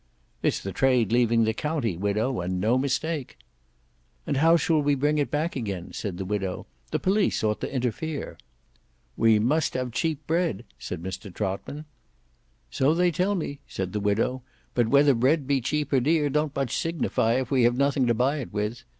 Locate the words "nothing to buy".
17.77-18.37